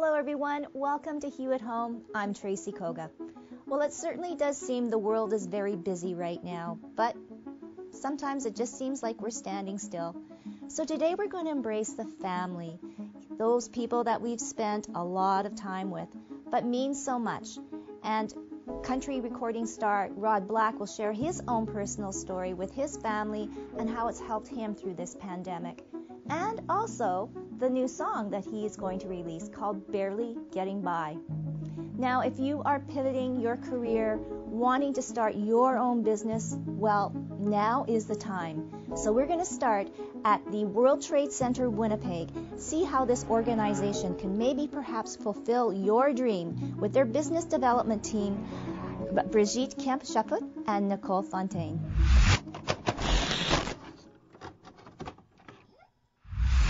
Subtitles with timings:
[0.00, 0.64] Hello, everyone.
[0.74, 2.02] Welcome to Hue at Home.
[2.14, 3.10] I'm Tracy Koga.
[3.66, 7.16] Well, it certainly does seem the world is very busy right now, but
[7.90, 10.14] sometimes it just seems like we're standing still.
[10.68, 12.78] So today we're going to embrace the family,
[13.38, 16.08] those people that we've spent a lot of time with,
[16.48, 17.58] but mean so much.
[18.04, 18.32] And
[18.84, 23.90] country recording star Rod Black will share his own personal story with his family and
[23.90, 25.82] how it's helped him through this pandemic.
[26.28, 31.16] And also the new song that he is going to release called Barely Getting By.
[31.98, 37.84] Now, if you are pivoting your career, wanting to start your own business, well, now
[37.88, 38.70] is the time.
[38.96, 39.88] So, we're going to start
[40.24, 42.28] at the World Trade Center Winnipeg.
[42.56, 48.46] See how this organization can maybe perhaps fulfill your dream with their business development team,
[49.32, 51.80] Brigitte Kemp Chaput and Nicole Fontaine.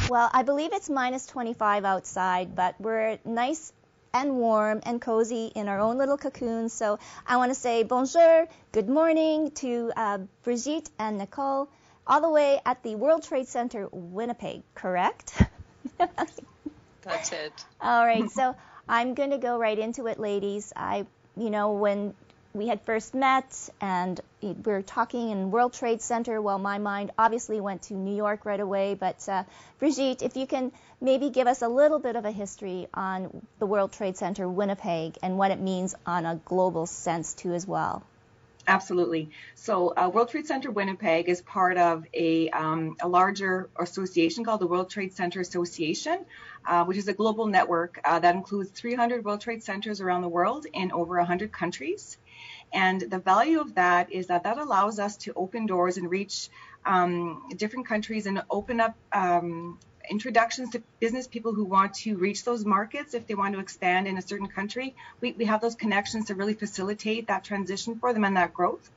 [0.08, 3.74] Well, I believe it's minus 25 outside, but we're nice
[4.14, 6.72] and warm and cozy in our own little cocoons.
[6.72, 11.69] So I want to say bonjour, good morning to uh, Brigitte and Nicole,
[12.06, 15.42] all the way at the World Trade Center, Winnipeg, correct?
[15.98, 17.52] That's it.
[17.82, 18.56] all right, so
[18.88, 20.72] I'm going to go right into it, ladies.
[20.75, 21.04] I,
[21.36, 22.14] you know, when
[22.54, 26.41] we had first met and we were talking in World Trade Center.
[26.41, 28.94] Well, my mind obviously went to New York right away.
[28.94, 29.44] But uh,
[29.78, 33.66] Brigitte, if you can maybe give us a little bit of a history on the
[33.66, 38.03] World Trade Center Winnipeg and what it means on a global sense too as well.
[38.66, 39.31] Absolutely.
[39.54, 44.60] So, uh, World Trade Center Winnipeg is part of a, um, a larger association called
[44.60, 46.19] the World Trade Center Association,
[46.66, 50.28] uh, which is a global network uh, that includes 300 World Trade Centers around the
[50.28, 52.19] world in over 100 countries.
[52.73, 56.51] And the value of that is that that allows us to open doors and reach
[56.84, 59.79] um, different countries and open up um,
[60.11, 64.06] introductions to business people who want to reach those markets if they want to expand
[64.06, 64.95] in a certain country.
[65.21, 68.91] We, we have those connections to really facilitate that transition for them and that growth.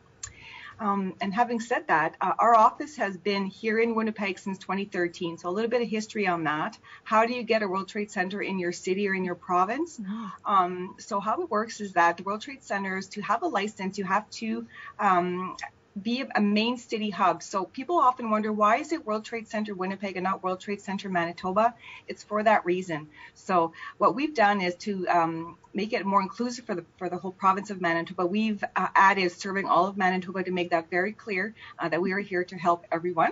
[0.81, 5.37] Um, and having said that, uh, our office has been here in Winnipeg since 2013.
[5.37, 6.77] So a little bit of history on that.
[7.03, 9.99] How do you get a World Trade Center in your city or in your province?
[10.43, 13.99] Um, so how it works is that the World Trade Centers, to have a license,
[13.99, 14.65] you have to
[14.97, 15.55] um,
[15.99, 17.43] be a main city hub.
[17.43, 20.81] So people often wonder why is it World Trade Center Winnipeg and not World Trade
[20.81, 21.73] Center Manitoba?
[22.07, 23.09] It's for that reason.
[23.33, 27.17] So what we've done is to um, make it more inclusive for the for the
[27.17, 28.25] whole province of Manitoba.
[28.25, 32.13] We've uh, added serving all of Manitoba to make that very clear uh, that we
[32.13, 33.31] are here to help everyone.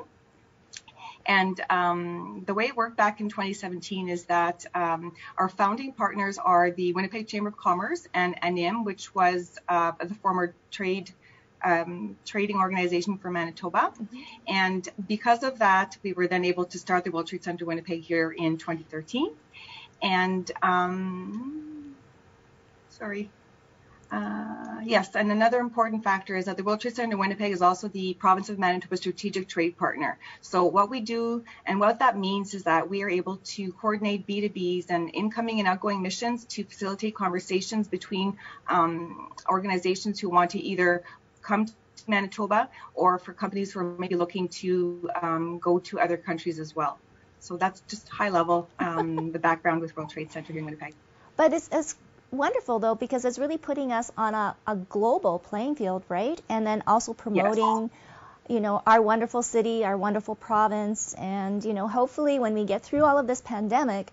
[1.26, 6.38] And um, the way it worked back in 2017 is that um, our founding partners
[6.38, 11.12] are the Winnipeg Chamber of Commerce and ANIM, which was uh, the former trade
[11.64, 13.92] um, trading organization for Manitoba.
[13.94, 14.18] Mm-hmm.
[14.48, 18.02] And because of that, we were then able to start the World Trade Center Winnipeg
[18.02, 19.32] here in 2013.
[20.02, 21.96] And um,
[22.90, 23.30] sorry.
[24.12, 27.88] Uh, yes, and another important factor is that the World Trade Center Winnipeg is also
[27.88, 30.18] the province of Manitoba strategic trade partner.
[30.42, 34.26] So what we do and what that means is that we are able to coordinate
[34.26, 38.36] B2Bs and incoming and outgoing missions to facilitate conversations between
[38.68, 41.04] um, organizations who want to either
[41.50, 41.74] come to
[42.08, 42.60] Manitoba
[42.94, 46.94] or for companies who are maybe looking to um, go to other countries as well.
[47.40, 48.58] So that's just high level,
[48.88, 50.94] um, the background with World Trade Center here in Winnipeg.
[51.38, 51.96] But it's, it's
[52.32, 56.40] wonderful though because it's really putting us on a, a global playing field, right?
[56.50, 57.90] And then also promoting.
[57.90, 57.90] Yes.
[58.50, 62.82] You know, our wonderful city, our wonderful province, and, you know, hopefully when we get
[62.82, 64.10] through all of this pandemic,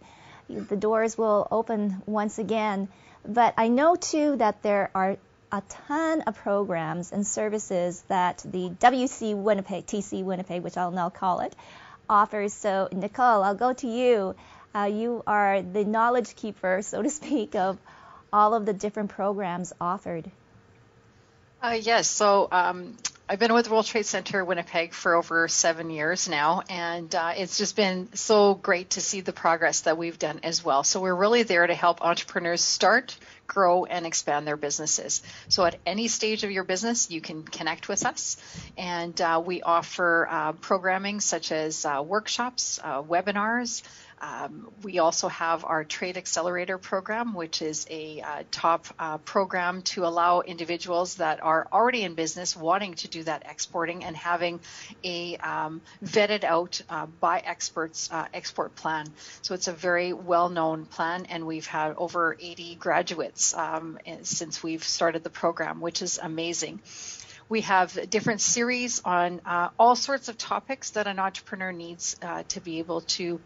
[0.72, 2.88] the doors will open once again.
[3.24, 5.16] But I know too that there are
[5.52, 11.10] a ton of programs and services that the WC Winnipeg, TC Winnipeg, which I'll now
[11.10, 11.54] call it,
[12.08, 12.52] offers.
[12.52, 14.34] So, Nicole, I'll go to you.
[14.74, 17.78] Uh, you are the knowledge keeper, so to speak, of
[18.32, 20.30] all of the different programs offered.
[21.62, 22.96] Uh, yes, so um,
[23.28, 27.58] I've been with World Trade Center Winnipeg for over seven years now, and uh, it's
[27.58, 30.84] just been so great to see the progress that we've done as well.
[30.84, 33.16] So we're really there to help entrepreneurs start,
[33.46, 35.22] grow, and expand their businesses.
[35.48, 38.36] So at any stage of your business, you can connect with us,
[38.76, 43.82] and uh, we offer uh, programming such as uh, workshops, uh, webinars.
[44.20, 49.82] Um, we also have our Trade Accelerator program, which is a uh, top uh, program
[49.82, 54.60] to allow individuals that are already in business wanting to do that exporting and having
[55.04, 59.06] a um, vetted out uh, by experts uh, export plan.
[59.42, 64.62] So it's a very well known plan, and we've had over 80 graduates um, since
[64.62, 66.80] we've started the program, which is amazing.
[67.48, 72.42] We have different series on uh, all sorts of topics that an entrepreneur needs uh,
[72.48, 73.40] to be able to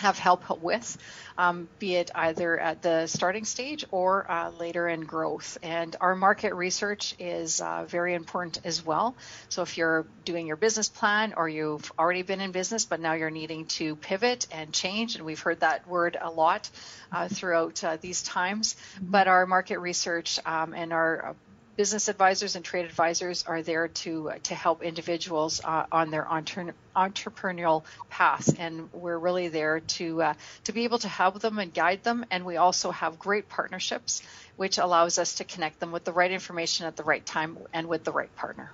[0.00, 0.98] have help with,
[1.38, 5.58] um, be it either at the starting stage or uh, later in growth.
[5.62, 9.14] And our market research is uh, very important as well.
[9.48, 13.12] So if you're doing your business plan or you've already been in business, but now
[13.12, 16.70] you're needing to pivot and change, and we've heard that word a lot
[17.12, 21.36] uh, throughout uh, these times, but our market research um, and our
[21.76, 26.74] business advisors and trade advisors are there to to help individuals uh, on their entre-
[26.94, 30.34] entrepreneurial path, and we're really there to uh,
[30.64, 32.24] to be able to help them and guide them.
[32.30, 34.22] And we also have great partnerships,
[34.56, 37.88] which allows us to connect them with the right information at the right time and
[37.88, 38.70] with the right partner.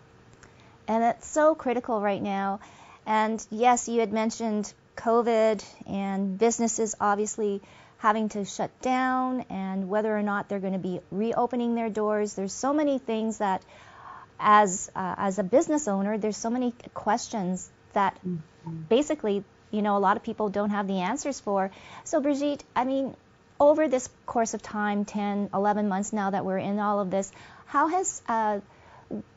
[0.89, 2.61] And it's so critical right now.
[3.07, 7.63] And yes, you had mentioned COVID and businesses obviously
[7.99, 12.35] having to shut down and whether or not they're going to be reopening their doors.
[12.35, 13.63] There's so many things that,
[14.39, 18.19] as uh, as a business owner, there's so many questions that
[18.89, 21.71] basically, you know, a lot of people don't have the answers for.
[22.05, 23.17] So, Brigitte, I mean,
[23.59, 27.33] over this course of time, 10, 11 months now that we're in all of this,
[27.65, 28.61] how has uh,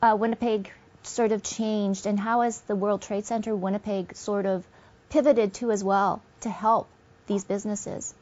[0.02, 0.70] uh, Winnipeg
[1.02, 4.66] sort of changed, and how has the World Trade Center Winnipeg sort of
[5.08, 6.88] pivoted to as well to help
[7.26, 8.14] these businesses?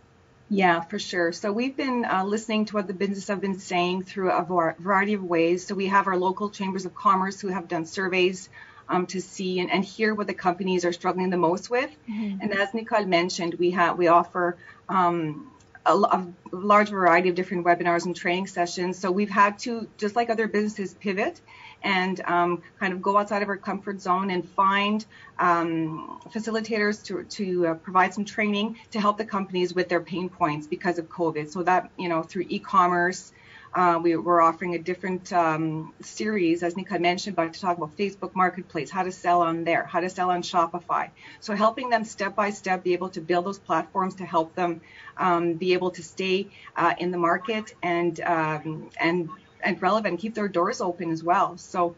[0.51, 1.33] Yeah, for sure.
[1.33, 5.15] So we've been uh, listening to what the businesses have been saying through a variety
[5.15, 5.67] of ways.
[5.67, 8.49] So we have our local chambers of commerce who have done surveys
[8.89, 11.91] um, to see and, and, hear what the companies are struggling the most with.
[12.09, 12.41] Mm-hmm.
[12.41, 14.57] And as Nicole mentioned, we have we offer
[14.89, 15.51] um,
[15.85, 18.99] a, a, large variety of different webinars and training sessions.
[18.99, 21.41] So we've had to, just like other businesses, pivot
[21.83, 25.05] and um, kind of go outside of our comfort zone and find
[25.39, 30.29] um, facilitators to, to uh, provide some training to help the companies with their pain
[30.29, 31.51] points because of COVID.
[31.51, 33.33] So that, you know, through e-commerce,
[33.75, 37.97] uh, we, are offering a different um, series, as Nika mentioned, but to talk about
[37.97, 41.11] Facebook Marketplace, how to sell on there, how to sell on Shopify.
[41.41, 44.81] So helping them step by step be able to build those platforms to help them
[45.17, 49.29] um, be able to stay uh, in the market and um, and
[49.63, 51.57] and relevant, keep their doors open as well.
[51.57, 51.95] So,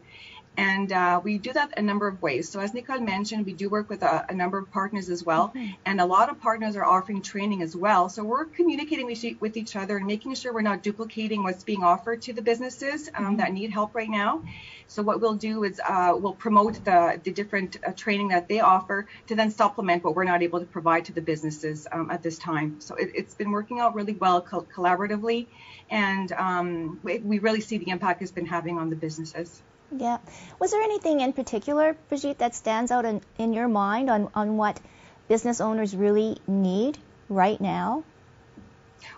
[0.57, 2.49] and uh, we do that a number of ways.
[2.49, 5.49] So, as Nicole mentioned, we do work with a, a number of partners as well,
[5.49, 5.73] mm-hmm.
[5.85, 8.09] and a lot of partners are offering training as well.
[8.09, 11.83] So, we're communicating with, with each other and making sure we're not duplicating what's being
[11.83, 13.35] offered to the businesses um, mm-hmm.
[13.37, 14.43] that need help right now.
[14.91, 18.59] So, what we'll do is uh, we'll promote the, the different uh, training that they
[18.59, 22.21] offer to then supplement what we're not able to provide to the businesses um, at
[22.23, 22.81] this time.
[22.81, 25.47] So, it, has been working out really well co- collaboratively
[25.89, 29.61] and um, we, we really see the impact it's been having on the businesses.
[29.95, 30.17] Yeah.
[30.59, 34.57] Was there anything in particular, Brigitte, that stands out in, in your mind on, on
[34.57, 34.77] what
[35.29, 36.97] business owners really need
[37.29, 38.03] right now?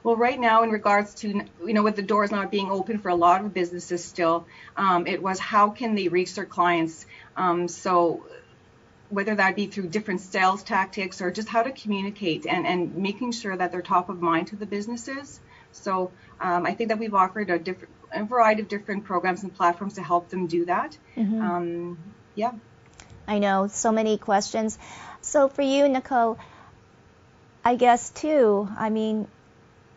[0.03, 1.27] Well, right now, in regards to
[1.65, 4.47] you know, with the doors not being open for a lot of businesses still,
[4.77, 7.05] um, it was how can they reach their clients?
[7.35, 8.23] Um, so
[9.09, 13.31] whether that be through different sales tactics or just how to communicate and, and making
[13.31, 15.39] sure that they're top of mind to the businesses.
[15.71, 16.11] So
[16.41, 19.95] um, I think that we've offered a different a variety of different programs and platforms
[19.95, 20.97] to help them do that.
[21.17, 21.41] Mm-hmm.
[21.41, 21.97] Um,
[22.35, 22.51] yeah.
[23.27, 24.77] I know so many questions.
[25.21, 26.37] So for you, Nicole,
[27.63, 28.67] I guess too.
[28.77, 29.27] I mean,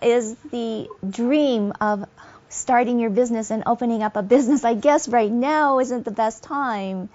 [0.02, 2.08] is the dream of
[2.48, 4.64] starting your business and opening up a business?
[4.64, 7.08] I guess right now isn't the best time,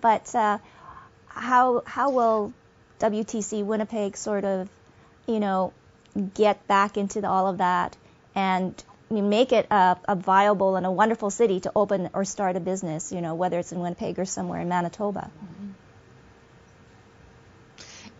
[0.00, 0.58] but uh,
[1.28, 2.52] how how will
[3.00, 4.68] WTC Winnipeg sort of,
[5.26, 5.72] you know,
[6.34, 7.96] get back into the, all of that
[8.34, 12.60] and make it a, a, viable and a wonderful city to open or start a
[12.60, 15.30] business, you know, whether it's in Winnipeg or somewhere in Manitoba.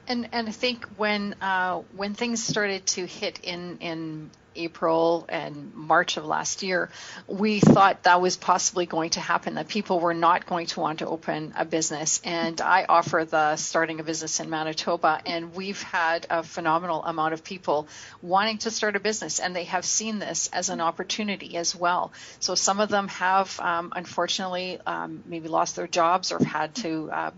[0.08, 5.74] And and I think when uh, when things started to hit in in April and
[5.74, 6.90] March of last year,
[7.26, 11.00] we thought that was possibly going to happen, that people were not going to want
[11.00, 12.20] to open a business.
[12.24, 17.34] And I offer the starting a business in Manitoba, and we've had a phenomenal amount
[17.34, 17.88] of people
[18.22, 22.12] wanting to start a business, and they have seen this as an opportunity as well.
[22.40, 27.10] So some of them have, um, unfortunately, um, maybe lost their jobs or had to.
[27.12, 27.30] Uh,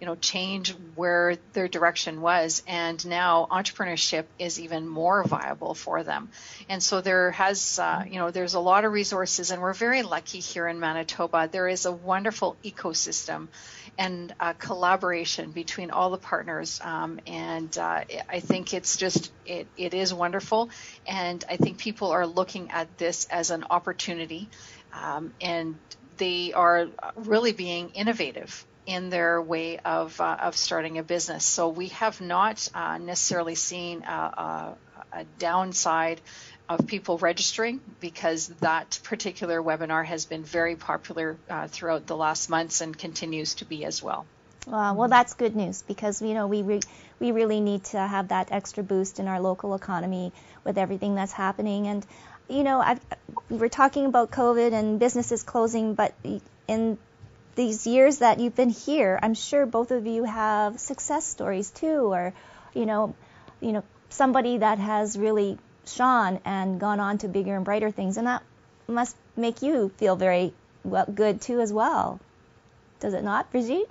[0.00, 2.62] you know, change where their direction was.
[2.66, 6.30] And now entrepreneurship is even more viable for them.
[6.68, 10.02] And so there has, uh, you know, there's a lot of resources, and we're very
[10.02, 11.48] lucky here in Manitoba.
[11.50, 13.48] There is a wonderful ecosystem
[13.96, 16.80] and uh, collaboration between all the partners.
[16.82, 20.70] Um, and uh, I think it's just, it, it is wonderful.
[21.06, 24.48] And I think people are looking at this as an opportunity.
[24.92, 25.76] Um, and
[26.16, 31.44] they are really being innovative in their way of, uh, of starting a business.
[31.44, 34.76] So we have not uh, necessarily seen a, a,
[35.12, 36.20] a, downside
[36.68, 42.50] of people registering because that particular webinar has been very popular uh, throughout the last
[42.50, 44.26] months and continues to be as well.
[44.66, 46.80] Uh, well, that's good news because you know we re-
[47.20, 50.32] we really need to have that extra boost in our local economy
[50.64, 51.86] with everything that's happening.
[51.86, 52.04] And
[52.48, 53.00] you know, I've,
[53.48, 56.14] we were talking about COVID and businesses closing, but
[56.66, 56.98] in
[57.54, 62.12] these years that you've been here, I'm sure both of you have success stories too,
[62.12, 62.34] or
[62.74, 63.14] you know,
[63.60, 68.16] you know, somebody that has really shone and gone on to bigger and brighter things,
[68.16, 68.42] and that
[68.88, 70.52] must make you feel very
[70.84, 72.20] well, good too as well.
[73.00, 73.88] Does it not, Brigitte?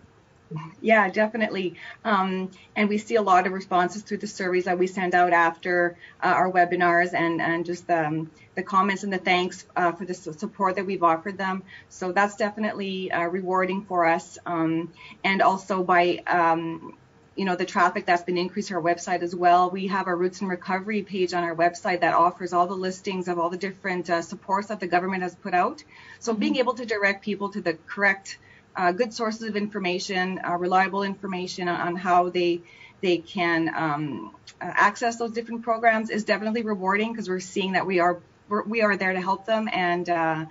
[0.79, 1.75] Yeah, definitely.
[2.03, 5.33] Um, and we see a lot of responses through the surveys that we send out
[5.33, 10.05] after uh, our webinars and, and just um, the comments and the thanks uh, for
[10.05, 11.63] the support that we've offered them.
[11.89, 14.37] So that's definitely uh, rewarding for us.
[14.45, 16.95] Um, and also by, um,
[17.35, 19.69] you know, the traffic that's been increased to our website as well.
[19.69, 23.27] We have our Roots and Recovery page on our website that offers all the listings
[23.27, 25.83] of all the different uh, supports that the government has put out.
[26.19, 26.39] So mm-hmm.
[26.39, 28.37] being able to direct people to the correct
[28.75, 32.61] uh, good sources of information, uh, reliable information on, on, how they
[33.01, 37.85] they can um, uh, access those different programs is definitely rewarding because we're seeing that
[37.85, 38.19] we are
[38.65, 40.45] we are there to help them and uh,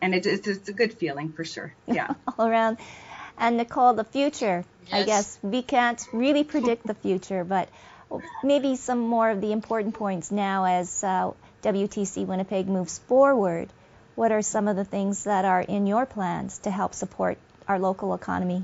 [0.00, 1.74] and it, it's, it's a good feeling for sure.
[1.86, 2.78] Yeah, all around.
[3.38, 4.64] And Nicole, the future.
[4.86, 4.92] Yes.
[4.92, 7.68] I guess we can't really predict the future, but
[8.42, 13.68] maybe some more of the important points now as uh, WTC Winnipeg moves forward.
[14.14, 17.38] What are some of the things that are in your plans to help support
[17.68, 18.62] our local economy?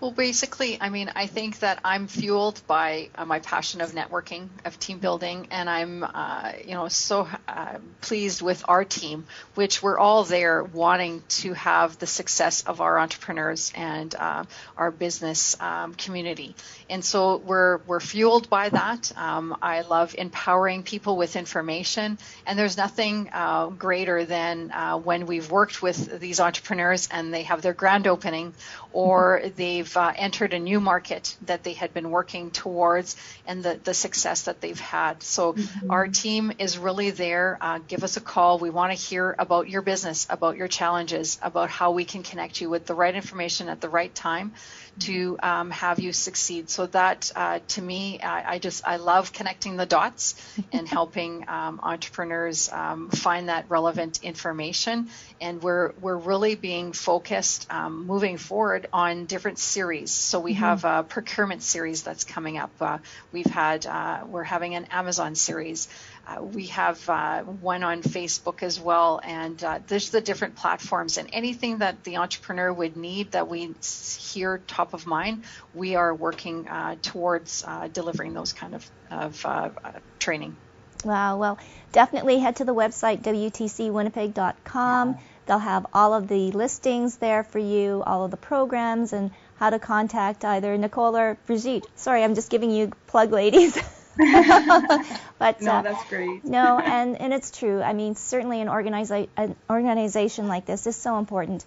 [0.00, 4.46] Well, basically, I mean, I think that I'm fueled by uh, my passion of networking,
[4.64, 9.26] of team building, and I'm, uh, you know, so uh, pleased with our team,
[9.56, 14.44] which we're all there wanting to have the success of our entrepreneurs and uh,
[14.76, 16.54] our business um, community.
[16.88, 19.12] And so we're we're fueled by that.
[19.16, 25.26] Um, I love empowering people with information, and there's nothing uh, greater than uh, when
[25.26, 28.54] we've worked with these entrepreneurs and they have their grand opening,
[28.92, 33.16] or they've they've uh, entered a new market that they had been working towards
[33.46, 35.22] and the, the success that they've had.
[35.22, 35.90] So mm-hmm.
[35.90, 37.58] our team is really there.
[37.60, 38.58] Uh, give us a call.
[38.58, 42.60] We want to hear about your business, about your challenges, about how we can connect
[42.60, 44.52] you with the right information at the right time
[45.00, 46.70] to um, have you succeed.
[46.70, 50.34] So that, uh, to me, I, I, just I love connecting the dots
[50.72, 55.08] and helping um, entrepreneurs um, find that relevant information.
[55.40, 60.10] And we're we're really being focused um, moving forward on different series.
[60.10, 60.60] So we mm-hmm.
[60.60, 62.70] have a procurement series that's coming up.
[62.80, 62.98] Uh,
[63.32, 65.88] we've had uh, we're having an Amazon series.
[66.28, 71.16] Uh, we have uh, one on Facebook as well, and uh, there's the different platforms
[71.16, 75.44] and anything that the entrepreneur would need that we hear top of mind.
[75.72, 79.70] We are working uh, towards uh, delivering those kind of, of uh,
[80.18, 80.56] training.
[81.02, 81.38] Wow.
[81.38, 81.58] Well,
[81.92, 85.18] definitely head to the website wtcwinnipeg.com.
[85.46, 89.70] They'll have all of the listings there for you, all of the programs, and how
[89.70, 91.86] to contact either Nicole or Brigitte.
[91.96, 93.78] Sorry, I'm just giving you plug ladies.
[95.38, 96.44] but no, uh, that's great.
[96.44, 97.80] no, and and it's true.
[97.80, 101.64] I mean, certainly an, organiza- an organization like this is so important,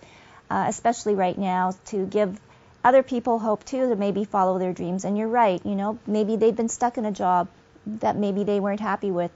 [0.50, 2.40] uh, especially right now, to give
[2.84, 5.06] other people hope too to maybe follow their dreams.
[5.06, 5.66] And you're right.
[5.66, 7.48] You know, maybe they've been stuck in a job
[7.86, 9.32] that maybe they weren't happy with.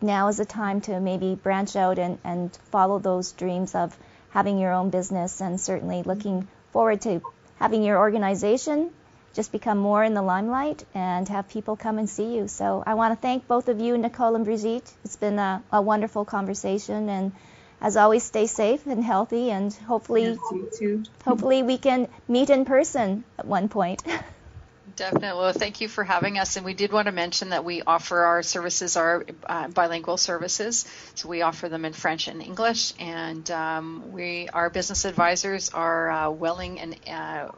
[0.00, 3.96] Now is the time to maybe branch out and, and follow those dreams of
[4.30, 7.22] having your own business and certainly looking forward to
[7.56, 8.90] having your organization
[9.34, 12.48] just become more in the limelight and have people come and see you.
[12.48, 14.90] So I want to thank both of you, Nicole and Brigitte.
[15.04, 17.32] It's been a, a wonderful conversation, and
[17.80, 20.38] as always, stay safe and healthy, and hopefully,
[20.80, 24.02] yes, hopefully we can meet in person at one point.
[24.96, 25.40] Definitely.
[25.40, 26.56] Well, thank you for having us.
[26.56, 30.86] And we did want to mention that we offer our services, our uh, bilingual services.
[31.14, 32.92] So we offer them in French and English.
[33.00, 37.48] And um, we, our business advisors are uh, willing and uh,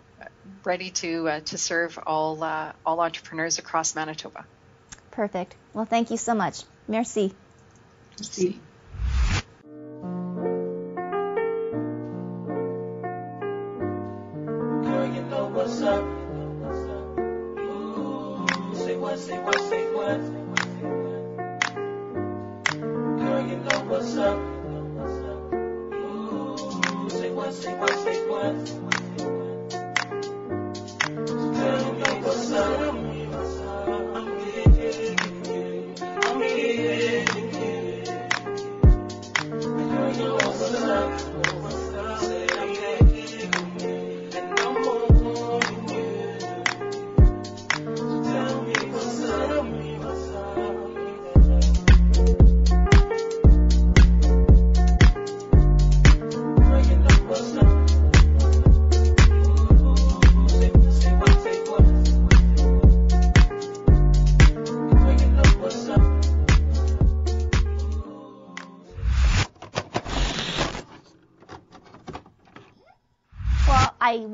[0.65, 4.45] ready to uh, to serve all uh, all entrepreneurs across Manitoba.
[5.11, 5.55] Perfect.
[5.73, 6.63] Well, thank you so much.
[6.89, 7.33] Merci.
[8.19, 8.61] Merci.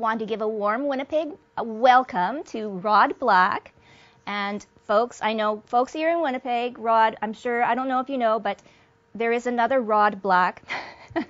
[0.01, 3.71] Want to give a warm Winnipeg welcome to Rod Black.
[4.25, 8.09] And folks, I know folks here in Winnipeg, Rod, I'm sure, I don't know if
[8.09, 8.59] you know, but
[9.13, 10.63] there is another Rod Black,
[11.15, 11.21] a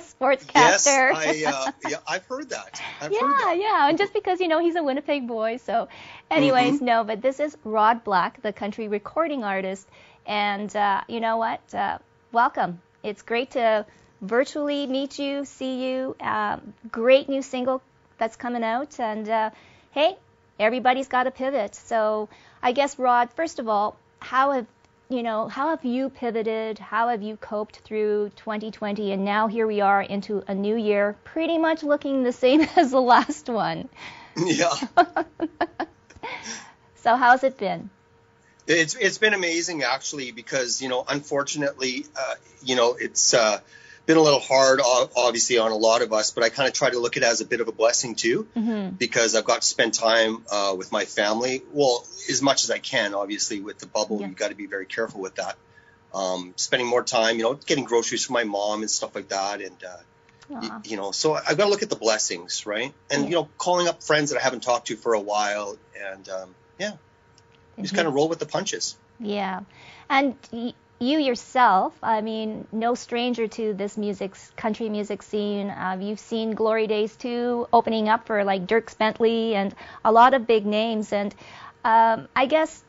[0.00, 0.52] sportscaster.
[0.54, 2.80] Yes, I, uh, yeah, I've heard that.
[3.00, 3.56] I've heard yeah, that.
[3.60, 3.88] yeah.
[3.88, 5.58] And just because, you know, he's a Winnipeg boy.
[5.58, 5.88] So,
[6.30, 6.84] anyways, Mm-hmm.
[6.84, 9.86] no, but this is Rod Black, the country recording artist.
[10.26, 11.60] And uh, you know what?
[11.74, 11.98] Uh,
[12.32, 12.80] welcome.
[13.02, 13.84] It's great to
[14.20, 16.16] virtually meet you, see you.
[16.20, 17.82] Um, great new single
[18.22, 19.00] that's coming out.
[19.00, 19.50] And uh,
[19.90, 20.16] hey,
[20.60, 21.74] everybody's got to pivot.
[21.74, 22.28] So,
[22.62, 24.66] I guess, Rod, first of all, how have
[25.08, 26.78] you know, how have you pivoted?
[26.78, 29.12] How have you coped through 2020?
[29.12, 32.92] And now here we are into a new year, pretty much looking the same as
[32.92, 33.88] the last one.
[34.36, 34.70] Yeah,
[36.94, 37.90] So how's it been?
[38.68, 43.58] it's it's been amazing actually because you know unfortunately uh, you know it's uh,
[44.06, 44.80] been a little hard
[45.16, 47.26] obviously on a lot of us, but I kind of try to look at it
[47.26, 48.96] as a bit of a blessing too Mm-hmm.
[48.96, 51.62] because I've got to spend time uh, with my family.
[51.72, 54.28] Well, as much as I can, obviously with the bubble, Yeah.
[54.28, 55.56] you got to be very careful with that.
[56.14, 59.60] Um, spending more time, you know, getting groceries for my mom and stuff like that,
[59.62, 59.96] and uh,
[60.50, 63.28] y- you know so i've got to look at the blessings right and Yeah.
[63.28, 65.78] you know calling up friends that i haven't talked to for a while
[66.10, 66.92] and um, yeah
[67.80, 69.60] just kind of roll with the punches Yeah.
[70.10, 70.34] And
[71.02, 75.68] you yourself, I mean, no stranger to this music, country music scene.
[75.68, 80.34] Uh, you've seen Glory Days too, opening up for like Dierks Bentley and a lot
[80.34, 81.12] of big names.
[81.12, 81.34] And
[81.84, 82.82] um, I guess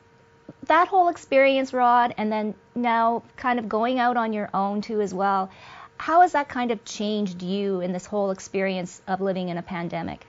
[0.67, 5.01] that whole experience, Rod, and then now kind of going out on your own too
[5.01, 5.49] as well.
[5.97, 9.63] How has that kind of changed you in this whole experience of living in a
[9.63, 10.25] pandemic?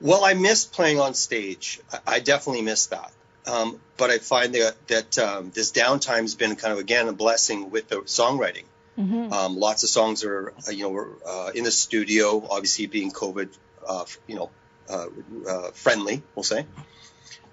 [0.00, 3.12] well i miss playing on stage i, I definitely miss that
[3.46, 7.12] um, but i find that, that um, this downtime has been kind of again a
[7.12, 8.64] blessing with the songwriting
[8.98, 9.32] Mm-hmm.
[9.32, 13.12] um, lots of songs are uh, you know we're uh, in the studio obviously being
[13.12, 13.48] covid
[13.86, 14.50] uh, you know
[14.90, 15.06] uh,
[15.48, 16.66] uh, friendly we'll say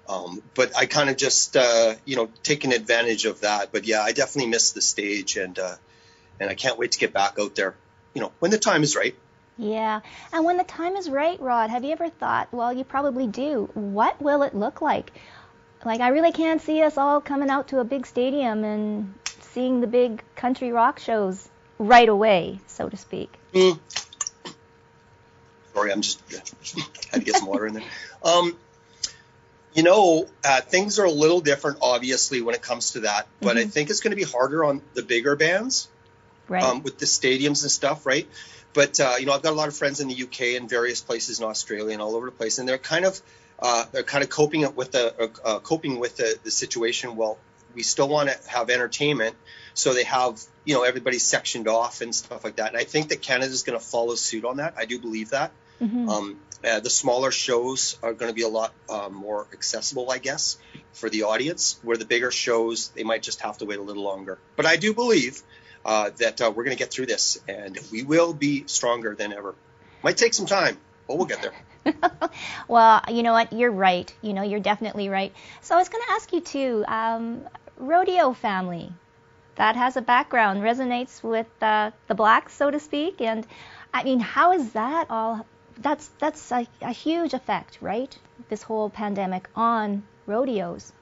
[0.08, 3.72] um, but I kind of just uh, you know taking advantage of that.
[3.72, 5.76] But yeah, I definitely miss the stage, and uh,
[6.40, 7.74] and I can't wait to get back out there.
[8.14, 9.14] You know, when the time is right.
[9.58, 10.00] Yeah.
[10.32, 13.68] And when the time is right, Rod, have you ever thought, well, you probably do,
[13.74, 15.12] what will it look like?
[15.84, 19.80] Like, I really can't see us all coming out to a big stadium and seeing
[19.80, 23.32] the big country rock shows right away, so to speak.
[23.52, 23.78] Mm.
[25.74, 26.20] Sorry, I'm just
[27.12, 27.84] had to get some water in there.
[28.24, 28.56] Um,
[29.72, 33.28] you know, uh, things are a little different, obviously, when it comes to that.
[33.40, 35.88] But I think it's going to be harder on the bigger bands.
[36.48, 36.62] Right.
[36.62, 38.26] um, with the stadiums and stuff, right?
[38.72, 41.00] But uh, you know, I've got a lot of friends in the UK and various
[41.00, 43.20] places in Australia and all over the place, and they're kind of
[43.58, 47.16] uh, they're kind of coping it with the uh, uh, coping with the, the situation.
[47.16, 47.38] Well,
[47.74, 49.36] we still want to have entertainment,
[49.74, 52.68] so they have you know everybody sectioned off and stuff like that.
[52.68, 54.74] And I think that Canada is going to follow suit on that.
[54.76, 55.52] I do believe that.
[55.80, 56.08] Mhm.
[56.08, 60.18] Um, uh, the smaller shows are going to be a lot um, more accessible, I
[60.18, 60.58] guess,
[60.92, 61.78] for the audience.
[61.82, 64.38] Where the bigger shows, they might just have to wait a little longer.
[64.56, 65.40] But I do believe
[65.84, 69.32] uh, that uh, we're going to get through this, and we will be stronger than
[69.32, 69.54] ever.
[70.02, 71.54] Might take some time, but we'll get there.
[72.68, 73.52] Well, you know what?
[73.52, 74.12] You're right.
[74.20, 75.32] You know, you're definitely right.
[75.62, 76.84] So I was going to ask you too.
[76.86, 77.40] Um,
[77.78, 78.92] rodeo family,
[79.54, 83.22] that has a background, resonates with uh, the blacks, so to speak.
[83.22, 83.46] And
[83.94, 85.46] I mean, how is that all?
[85.78, 88.14] That's that's a, a huge effect, right?
[88.48, 90.92] this whole pandemic on rodeos?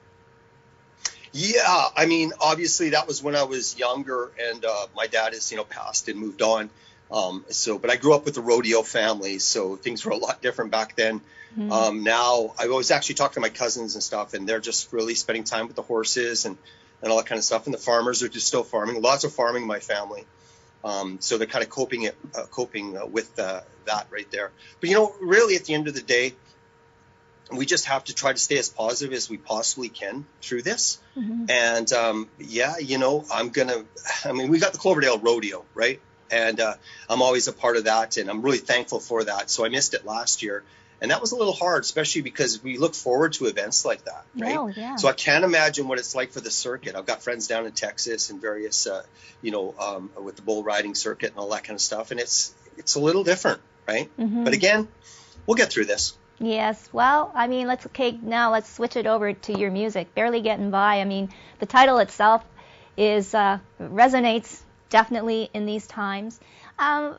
[1.33, 5.51] Yeah, I mean, obviously that was when I was younger, and uh, my dad has,
[5.51, 6.69] you know, passed and moved on.
[7.11, 10.41] Um, so, but I grew up with a rodeo family, so things were a lot
[10.41, 11.21] different back then.
[11.57, 11.71] Mm-hmm.
[11.71, 15.15] Um, now, I was actually talking to my cousins and stuff, and they're just really
[15.15, 16.57] spending time with the horses and,
[17.01, 17.65] and all that kind of stuff.
[17.65, 19.01] And the farmers are just still farming.
[19.01, 20.25] Lots of farming in my family.
[20.83, 24.51] Um, so they're kind of coping it, uh, coping uh, with uh, that right there.
[24.79, 26.33] But you know, really, at the end of the day,
[27.51, 30.99] we just have to try to stay as positive as we possibly can through this.
[31.17, 31.45] Mm-hmm.
[31.49, 33.85] And um, yeah, you know, I'm gonna.
[34.25, 35.99] I mean, we got the Cloverdale Rodeo, right?
[36.31, 36.75] And uh,
[37.09, 39.49] I'm always a part of that, and I'm really thankful for that.
[39.49, 40.63] So I missed it last year,
[41.01, 44.25] and that was a little hard, especially because we look forward to events like that,
[44.35, 44.57] right?
[44.57, 44.95] Oh, yeah.
[44.95, 46.95] So I can't imagine what it's like for the circuit.
[46.95, 49.03] I've got friends down in Texas and various, uh,
[49.41, 52.19] you know, um, with the bull riding circuit and all that kind of stuff, and
[52.19, 54.09] it's it's a little different, right?
[54.17, 54.43] Mm-hmm.
[54.43, 54.87] But again,
[55.45, 56.17] we'll get through this.
[56.39, 56.89] Yes.
[56.91, 58.51] Well, I mean, let's okay now.
[58.51, 60.13] Let's switch it over to your music.
[60.13, 60.99] Barely getting by.
[61.01, 62.43] I mean, the title itself
[62.95, 66.39] is uh, resonates definitely in these times.
[66.79, 67.15] Um,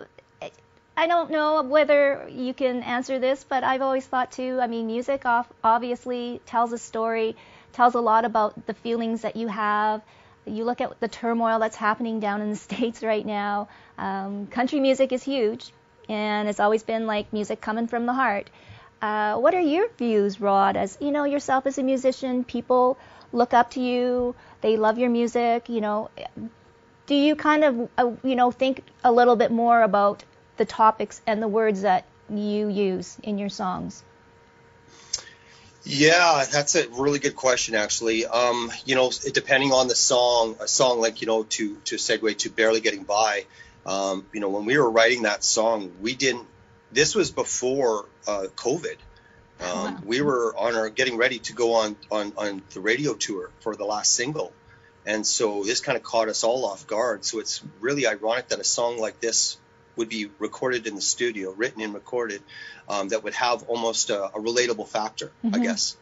[0.96, 4.58] I don't know whether you can answer this, but I've always thought too.
[4.60, 5.22] I mean, music
[5.62, 7.36] obviously tells a story,
[7.72, 10.02] tells a lot about the feelings that you have.
[10.44, 13.68] You look at the turmoil that's happening down in the states right now.
[13.96, 15.72] Um, country music is huge,
[16.08, 18.50] and it's always been like music coming from the heart.
[19.00, 20.76] Uh, what are your views, Rod?
[20.76, 22.98] As you know yourself as a musician, people
[23.32, 24.34] look up to you.
[24.62, 25.68] They love your music.
[25.68, 26.10] You know,
[27.08, 30.22] do you kind of uh, you know think a little bit more about
[30.58, 34.04] the topics and the words that you use in your songs?
[35.84, 38.26] Yeah, that's a really good question, actually.
[38.26, 42.38] Um, you know, depending on the song, a song like you know, to to segue
[42.38, 43.46] to barely getting by.
[43.86, 46.46] Um, you know, when we were writing that song, we didn't
[46.92, 48.96] this was before uh, COVID.
[49.60, 49.98] Um, wow.
[50.04, 53.74] We were on our getting ready to go on, on on the radio tour for
[53.74, 54.52] the last single,
[55.08, 57.24] and so this kind of caught us all off guard.
[57.24, 59.56] So it's really ironic that a song like this
[59.96, 62.42] would be recorded in the studio, written and recorded,
[62.88, 65.56] um, that would have almost a, a relatable factor, mm-hmm.
[65.56, 65.96] I guess.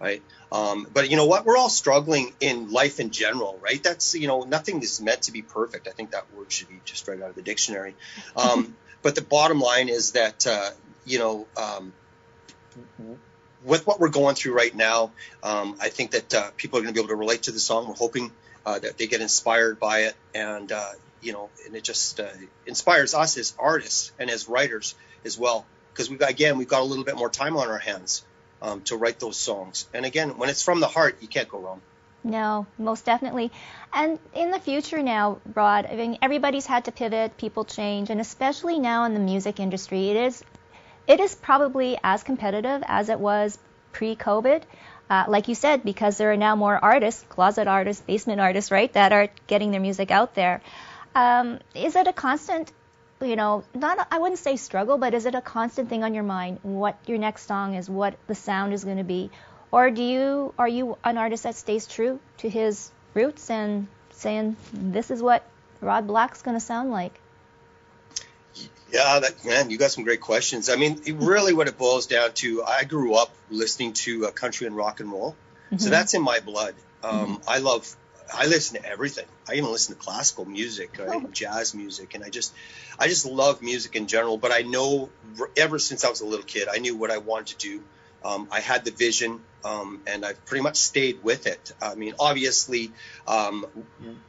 [0.00, 0.22] Right.
[0.52, 1.44] Um, but you know what?
[1.44, 3.82] We're all struggling in life in general, right?
[3.82, 5.88] That's, you know, nothing is meant to be perfect.
[5.88, 7.94] I think that word should be just right out of the dictionary.
[8.36, 10.70] Um, but the bottom line is that uh,
[11.04, 11.92] you know um,
[13.64, 16.94] with what we're going through right now, um, I think that uh, people are going
[16.94, 17.88] to be able to relate to the song.
[17.88, 18.30] We're hoping
[18.64, 20.90] uh, that they get inspired by it, and uh,
[21.22, 22.28] you know, and it just uh,
[22.66, 25.64] inspires us as artists and as writers as well.
[25.92, 28.24] Because we again, we've got a little bit more time on our hands
[28.60, 29.86] um, to write those songs.
[29.94, 31.80] And again, when it's from the heart, you can't go wrong.
[32.24, 33.52] No, most definitely.
[33.92, 38.18] And in the future now, Rod, I mean, everybody's had to pivot, people change, and
[38.18, 40.42] especially now in the music industry, it is,
[41.06, 43.58] it is probably as competitive as it was
[43.92, 44.62] pre-COVID.
[45.08, 48.92] Uh, like you said, because there are now more artists, closet artists, basement artists, right,
[48.94, 50.62] that are getting their music out there.
[51.14, 52.72] Um, is it a constant,
[53.20, 56.24] you know, not I wouldn't say struggle, but is it a constant thing on your
[56.24, 56.58] mind?
[56.62, 59.30] What your next song is, what the sound is going to be,
[59.70, 64.56] or do you are you an artist that stays true to his roots and saying
[64.72, 65.44] this is what
[65.80, 67.20] Rod Black's going to sound like?
[68.94, 70.70] Yeah, that, man, you got some great questions.
[70.70, 74.68] I mean, really, what it boils down to, I grew up listening to uh, country
[74.68, 75.34] and rock and roll,
[75.66, 75.78] mm-hmm.
[75.78, 76.76] so that's in my blood.
[77.02, 77.48] Um, mm-hmm.
[77.48, 77.92] I love,
[78.32, 79.26] I listen to everything.
[79.48, 81.28] I even listen to classical music, uh, oh.
[81.32, 82.54] jazz music, and I just,
[82.96, 84.36] I just love music in general.
[84.36, 85.10] But I know,
[85.56, 87.82] ever since I was a little kid, I knew what I wanted to do.
[88.24, 91.72] Um, I had the vision, um, and I've pretty much stayed with it.
[91.82, 92.92] I mean, obviously,
[93.26, 93.66] um,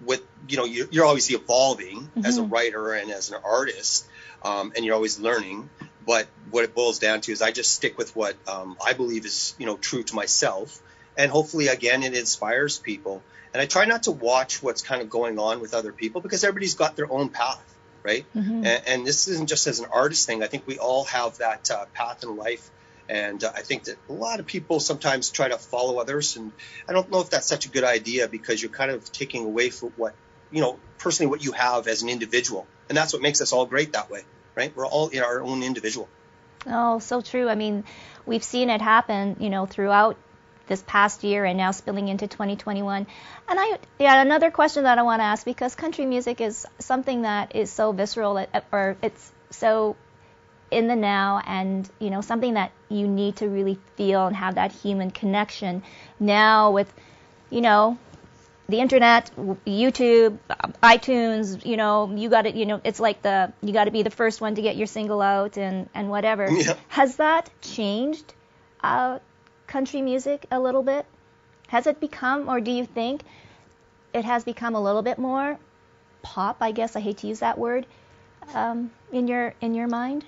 [0.04, 2.26] with you know, you're, you're obviously evolving mm-hmm.
[2.26, 4.08] as a writer and as an artist,
[4.46, 5.70] um, and you're always learning.
[6.06, 9.26] But what it boils down to is I just stick with what um, I believe
[9.26, 10.82] is you know true to myself,
[11.18, 13.22] and hopefully, again, it inspires people.
[13.54, 16.44] And I try not to watch what's kind of going on with other people because
[16.44, 17.62] everybody's got their own path
[18.04, 18.24] right?
[18.36, 18.64] Mm-hmm.
[18.64, 20.44] And, and, this isn't just as an artist thing.
[20.44, 22.70] I think we all have that uh, path in life
[23.08, 26.52] and uh, I think that a lot of people sometimes try to follow others, and
[26.88, 29.70] I don't know if that's such a good idea because you're kind of taking away
[29.70, 30.16] from what
[30.52, 33.66] you know personally what you have as an individual, and that's what makes us all
[33.66, 34.24] great that way,
[34.56, 34.76] right?
[34.76, 36.10] We're all in our own individual.
[36.68, 37.48] Oh, so true.
[37.50, 37.84] I mean,
[38.26, 40.18] we've seen it happen, you know, throughout
[40.68, 43.06] this past year and now spilling into 2021.
[43.48, 47.22] And I, yeah, another question that I want to ask because country music is something
[47.22, 49.96] that is so visceral, or it's so
[50.72, 54.56] in the now and you know something that you need to really feel and have
[54.56, 55.84] that human connection
[56.20, 56.92] now with
[57.50, 57.98] you know
[58.68, 59.30] the internet
[59.68, 60.38] youtube
[60.82, 64.02] itunes you know you got to you know it's like the you got to be
[64.02, 66.74] the first one to get your single out and and whatever yeah.
[66.88, 68.34] has that changed
[68.86, 69.20] uh,
[69.68, 71.06] country music a little bit?
[71.68, 73.24] Has it become, or do you think
[74.14, 75.58] it has become a little bit more
[76.22, 76.58] pop?
[76.62, 77.88] I guess I hate to use that word
[78.54, 80.24] um, in your in your mind.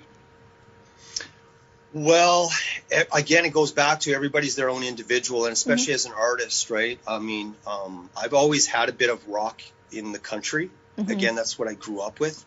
[2.04, 2.50] Well,
[3.12, 6.98] again, it goes back to everybody's their own individual, and especially as an artist, right?
[7.06, 10.70] I mean, um, I've always had a bit of rock in the country.
[10.96, 12.44] Again, that's what I grew up with.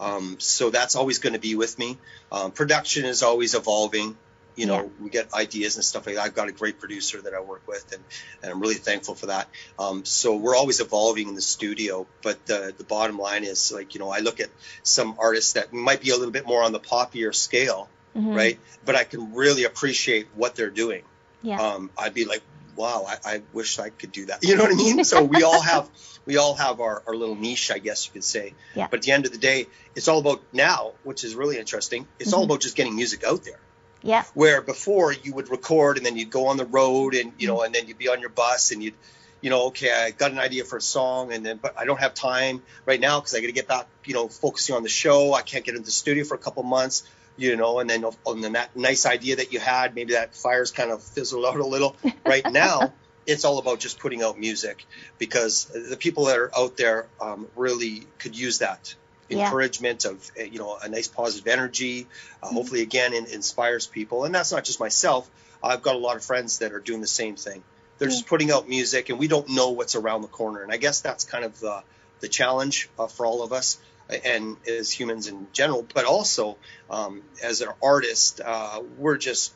[0.00, 1.98] Um, so that's always going to be with me.
[2.30, 4.16] Um, production is always evolving.
[4.54, 4.88] You know, Yeah.
[5.00, 6.24] we get ideas and stuff like that.
[6.24, 8.02] I've got a great producer that I work with, and,
[8.42, 9.48] and I'm really thankful for that.
[9.78, 12.06] Um, so we're always evolving in the studio.
[12.22, 14.48] But the, the bottom line is, like, you know, I look at
[14.82, 18.34] some artists that might be a little bit more on the poppier scale, Mhm.
[18.34, 18.58] right?
[18.84, 21.02] But I can really appreciate what they're doing.
[21.42, 21.60] Yeah.
[21.60, 22.42] Um, I'd be like,
[22.76, 24.38] wow, I, I wish I could do that.
[24.42, 25.04] You know what I mean?
[25.04, 25.88] So we all have
[26.24, 28.54] we all have our, our little niche, I guess you could say.
[28.74, 28.88] Yeah.
[28.90, 32.06] But at the end of the day, it's all about now, which is really interesting.
[32.18, 32.46] It's all Mhm.
[32.46, 33.60] about just getting music out there.
[34.02, 34.24] yeah.
[34.34, 37.62] Where before you would record and then you'd go on the road and you know,
[37.62, 38.94] and then you'd be on your bus and you'd,
[39.40, 41.98] you know, okay, I got an idea for a song and then, but I don't
[42.00, 44.88] have time right now because I got to get back, you know, focusing on the
[44.88, 45.32] show.
[45.34, 47.02] I can't get into the studio for a couple months,
[47.36, 48.04] you know, and then,
[48.40, 51.66] then that nice idea that you had, maybe that fire's kind of fizzled out a
[51.66, 51.96] little.
[52.24, 52.92] Right now,
[53.26, 54.84] it's all about just putting out music
[55.18, 58.94] because the people that are out there um, really could use that
[59.28, 59.44] Yeah.
[59.44, 62.06] encouragement of uh, you know a nice positive energy
[62.42, 64.24] uh, hopefully again in, inspires people.
[64.24, 65.28] And that's not just myself.
[65.62, 67.62] I've got a lot of friends that are doing the same thing.
[67.98, 70.62] They're just putting out music and we don't know what's around the corner.
[70.62, 71.82] And i guess that's kind of the
[72.20, 73.78] the challenge uh, for all of us
[74.24, 76.56] and as humans in general but also
[76.90, 79.52] um, as an artist uh, we're just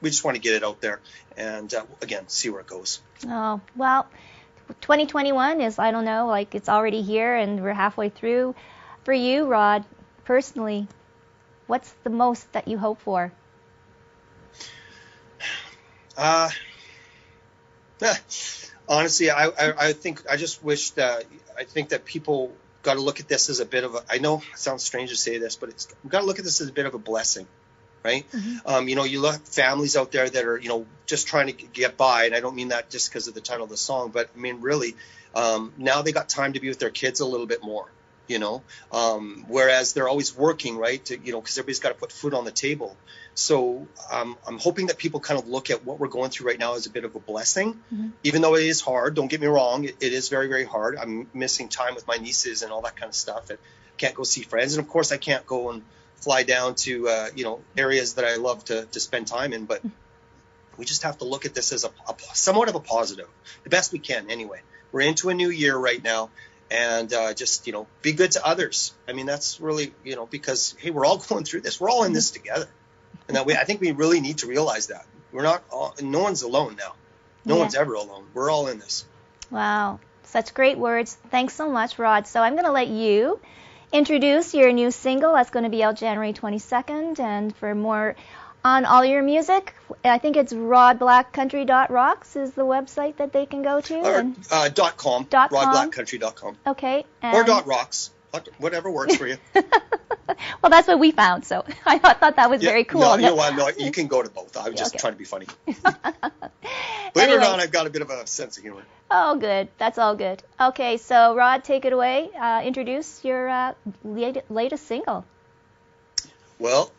[0.00, 1.00] we just want to get it out there
[1.36, 4.06] and uh, again see where it goes Oh, well,
[4.80, 8.54] 2021 is, I don't know, like it's already here and we're halfway through.
[9.04, 9.84] For you, Rod,
[10.24, 10.86] personally,
[11.66, 13.32] what's the most that you hope for?
[16.16, 16.50] Uh,
[18.88, 21.22] honestly, I, I, I think I just wish that
[21.56, 22.52] I think that people
[22.88, 24.02] got to look at this as a bit of a.
[24.10, 26.44] I know it sounds strange to say this, but it's we've got to look at
[26.44, 27.46] this as a bit of a blessing,
[28.02, 28.24] right?
[28.64, 31.52] Um, you know, you look families out there that are you know just trying to
[31.52, 34.10] get by, and I don't mean that just because of the title of the song,
[34.10, 34.96] but I mean really,
[35.34, 37.86] um, now they got time to be with their kids a little bit more.
[38.28, 38.62] You know,
[38.92, 41.04] um, whereas they're always working, right?
[41.06, 42.96] To, you know, because everybody's got to put food on the table.
[43.34, 46.58] So um, I'm hoping that people kind of look at what we're going through right
[46.58, 47.80] now as a bit of a blessing,
[48.24, 49.14] even though it is hard.
[49.14, 50.98] Don't get me wrong; it, it is very, very hard.
[50.98, 53.58] I'm missing time with my nieces and all that kind of stuff, and
[53.96, 55.82] can't go see friends, and of course I can't go and
[56.16, 59.66] fly down to uh, you know areas that I love to to spend time in.
[59.66, 59.82] But
[60.76, 63.28] we just have to look at this as a, a somewhat of a positive,
[63.64, 64.30] the best we can.
[64.30, 64.60] Anyway,
[64.92, 66.30] we're into a new year right now.
[66.70, 68.92] And uh, just you know, be good to others.
[69.08, 71.80] I mean, that's really you know because hey, we're all going through this.
[71.80, 72.68] We're all in this together
[73.26, 76.20] and that we, I think we really need to realize that we're not all, no
[76.20, 76.94] one's alone now.
[77.44, 77.60] No Yeah.
[77.62, 78.24] one's ever alone.
[78.34, 79.04] We're all in this.
[79.50, 81.16] Wow, such great words.
[81.30, 82.26] Thanks so much, Rod.
[82.26, 83.40] So I'm going to let you
[83.92, 87.18] introduce your new single that's going to be out January 22nd.
[87.18, 88.14] And for more
[88.68, 93.80] on all your music, I think it's rodblackcountry.rocks is the website that they can go
[93.80, 93.94] to.
[94.00, 95.74] Or uh, dot com, Dot com.
[95.90, 97.04] rodblackcountry.com, okay.
[97.22, 98.10] Or dot rocks,
[98.58, 99.38] whatever works for you.
[99.54, 101.44] well, that's what we found.
[101.46, 103.00] So I thought, that was very cool.
[103.00, 103.54] No, you know what?
[103.56, 104.56] No, you can go to both.
[104.56, 105.00] I was just Okay.
[105.00, 105.46] trying to be funny.
[105.64, 108.82] Believe it or not, I've got a bit of a sense of humor.
[109.10, 109.68] Oh, good.
[109.78, 110.42] That's all good.
[110.60, 112.28] Okay, so Rod, take it away.
[112.38, 113.72] Uh, introduce your uh,
[114.04, 115.24] latest single.
[116.58, 116.92] Well,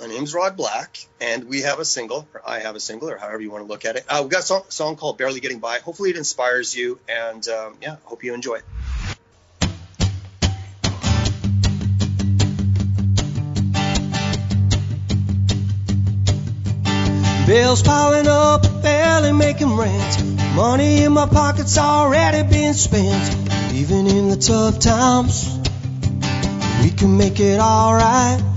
[0.00, 3.18] my name's Rod Black, and we have a single, or I have a single, or
[3.18, 4.04] however you want to look at it.
[4.08, 5.78] Uh, we've got a song, song called Barely Getting By.
[5.80, 8.60] Hopefully, it inspires you, and um, yeah, hope you enjoy.
[17.46, 20.24] Bills piling up, barely making rent.
[20.54, 23.74] Money in my pockets already been spent.
[23.74, 25.58] Even in the tough times,
[26.82, 28.49] we can make it alright.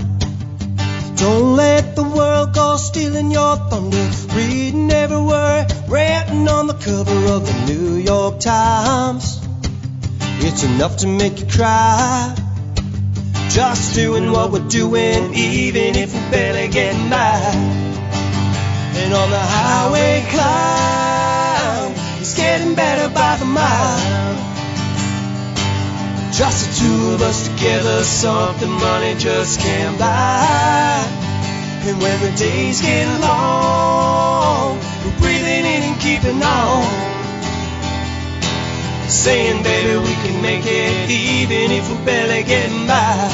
[1.16, 4.10] Don't let the world go stealing your thunder.
[4.36, 9.40] Reading every word, ranting on the cover of the New York Times.
[10.40, 12.36] It's enough to make you cry.
[13.50, 17.40] Just doing what we're doing, even if we barely get by.
[18.96, 24.53] And on the highway climb, it's getting better by the mile.
[26.34, 31.06] Just the two of us together, something money just can't buy.
[31.86, 36.84] And when the days get long, we're breathing in and keeping on.
[39.08, 43.30] Saying, baby, we can make it even if we're barely getting by.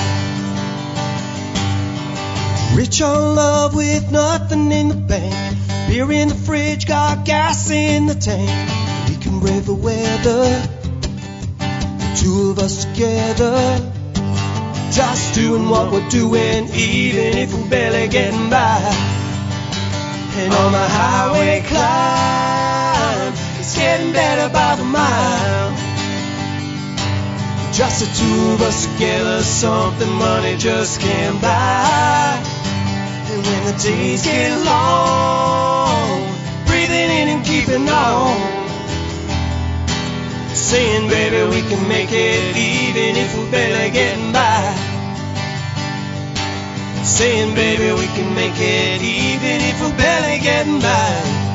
[2.76, 5.58] Rich on love with nothing in the bank.
[5.88, 8.70] Beer in the fridge, got gas in the tank.
[9.08, 10.79] We can brave the weather.
[12.16, 13.80] Two of us together.
[14.92, 18.80] Just doing what we're doing, even if we're barely getting by.
[20.36, 25.76] And on the highway climb, it's getting better by the mile.
[27.74, 32.42] Just the two of us together, something money just can't buy.
[33.32, 38.59] And when the days get long, breathing in and keeping on.
[40.60, 44.76] Saying, baby, we can make it even if we're barely getting by.
[47.04, 51.50] Saying, baby, we can make it even if we're barely getting by.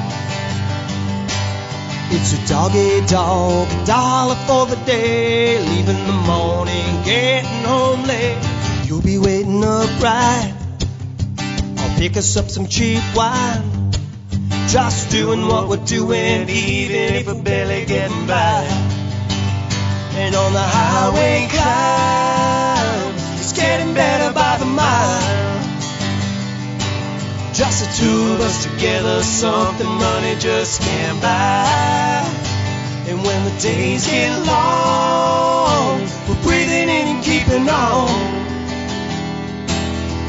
[2.17, 5.61] It's a doggy dog, a dollar for the day.
[5.61, 8.39] Leaving the morning, getting home late.
[8.85, 10.55] You'll be waiting up right.
[11.77, 13.93] I'll pick us up some cheap wine.
[14.69, 18.94] Just doing what we're doing, even if we're barely getting by.
[20.17, 25.45] And on the highway climb, it's getting better by the mile.
[27.53, 32.25] Just the two of us together, something money just can't buy.
[33.09, 38.09] And when the days get long, we're breathing in and keeping on.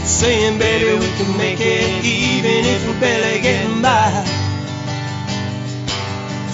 [0.03, 4.34] Saying, baby, we can make it even if we're barely getting by.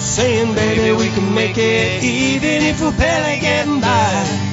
[0.02, 4.48] Saying, baby, we can make it even if we're barely getting by.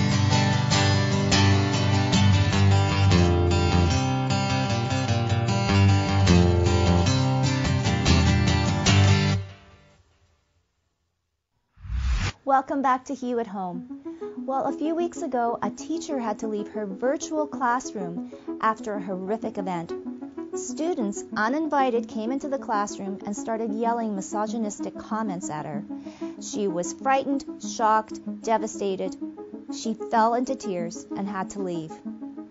[12.45, 14.01] Welcome back to Hue at Home.
[14.45, 18.31] Well, a few weeks ago, a teacher had to leave her virtual classroom
[18.61, 19.91] after a horrific event.
[20.55, 25.83] Students, uninvited, came into the classroom and started yelling misogynistic comments at her.
[26.41, 29.15] She was frightened, shocked, devastated.
[29.71, 31.91] She fell into tears and had to leave.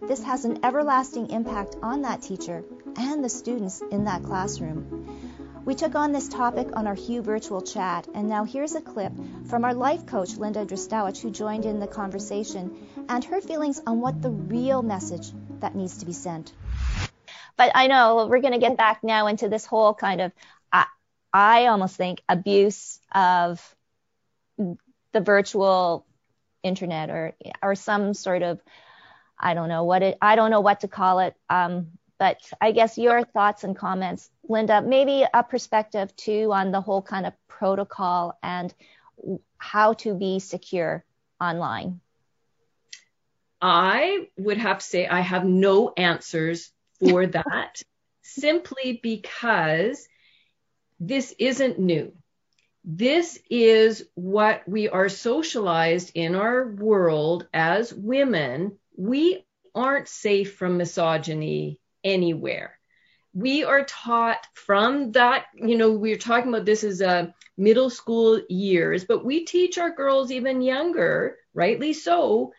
[0.03, 2.65] This has an everlasting impact on that teacher
[2.97, 5.65] and the students in that classroom.
[5.65, 9.13] We took on this topic on our Hue virtual chat, and now here's a clip
[9.47, 12.75] from our life coach, Linda Drosdowech, who joined in the conversation,
[13.09, 16.53] and her feelings on what the real message that needs to be sent.
[17.59, 20.33] But I know we're going to get back now into this whole kind of,
[20.73, 20.87] I,
[21.33, 23.61] I almost think, abuse of
[24.57, 26.07] the virtual
[26.63, 28.61] internet or or some sort of,
[29.39, 31.35] I don't know what it, I don't know what to call it.
[31.51, 36.81] Um, but I guess your thoughts and comments, Linda, maybe a perspective too on the
[36.81, 38.73] whole kind of protocol and
[39.57, 41.05] how to be secure
[41.41, 42.01] online.
[43.61, 47.83] I would have to say I have no answers for that
[48.23, 50.09] simply because
[51.01, 52.13] this isn't new.
[52.85, 58.79] This is what we are socialized in our world as women.
[58.97, 62.79] We aren't safe from misogyny anywhere.
[63.35, 68.41] We are taught from that, you know, we're talking about this as a middle school
[68.49, 72.53] years, but we teach our girls even younger, rightly so,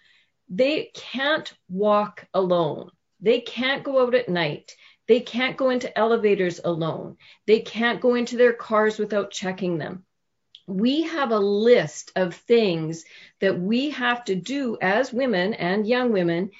[0.48, 2.92] they can't walk alone.
[3.20, 4.76] They can't go out at night.
[5.08, 7.18] They can't go into elevators alone.
[7.48, 10.06] They can't go into their cars without checking them.
[10.68, 13.06] We have a list of things
[13.42, 16.52] that we have to do as women and young women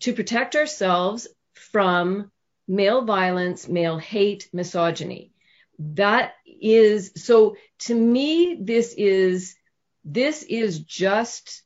[0.00, 2.30] to protect ourselves from
[2.66, 5.32] male violence, male hate, misogyny.
[5.78, 9.56] That is so to me this is
[10.04, 11.62] this is just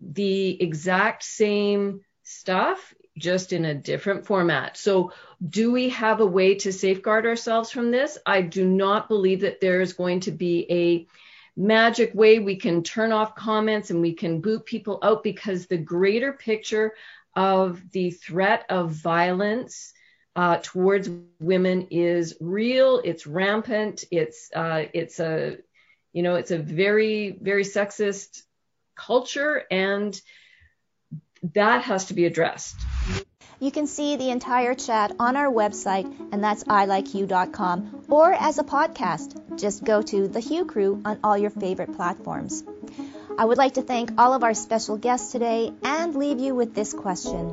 [0.00, 4.76] the exact same stuff just in a different format.
[4.76, 5.12] So
[5.46, 8.18] do we have a way to safeguard ourselves from this?
[8.26, 11.06] I do not believe that there is going to be a
[11.58, 15.78] magic way we can turn off comments and we can boot people out because the
[15.78, 16.92] greater picture
[17.34, 19.92] of the threat of violence
[20.34, 21.08] uh, towards
[21.40, 23.00] women is real.
[23.02, 24.04] It's rampant.
[24.10, 25.56] It's uh, it's a
[26.12, 28.42] you know it's a very very sexist
[28.94, 30.18] culture, and
[31.54, 32.76] that has to be addressed.
[33.58, 38.64] You can see the entire chat on our website, and that's ilikehue.com, or as a
[38.64, 39.58] podcast.
[39.58, 42.62] Just go to The Hue Crew on all your favorite platforms.
[43.38, 46.74] I would like to thank all of our special guests today and leave you with
[46.74, 47.48] this question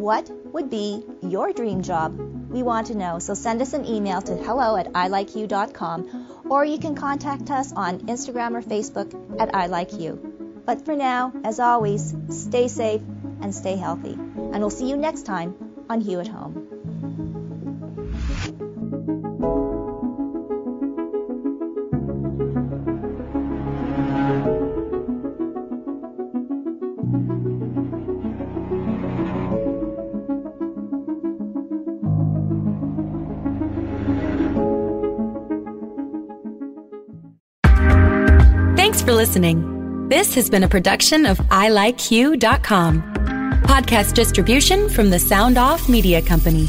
[0.00, 2.16] What would be your dream job?
[2.50, 6.78] We want to know, so send us an email to hello at ilikehue.com or you
[6.78, 10.64] can contact us on Instagram or Facebook at ilikehue.
[10.64, 13.02] But for now, as always, stay safe
[13.40, 14.18] and stay healthy
[14.52, 15.54] and we'll see you next time
[15.88, 16.66] on Hue at Home.
[38.76, 40.08] Thanks for listening.
[40.08, 43.09] This has been a production of ilikehue.com.
[43.62, 46.68] Podcast distribution from the Sound Off Media Company.